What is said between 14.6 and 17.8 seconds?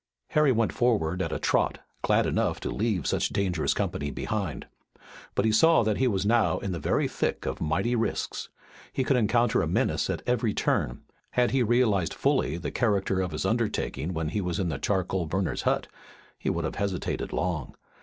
the charcoal burner's hut he would have hesitated long.